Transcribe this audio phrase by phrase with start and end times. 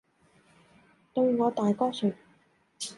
[1.13, 2.13] 對我大哥說，